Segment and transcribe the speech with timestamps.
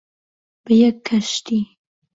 [0.63, 1.61] بە یەک کەشتی،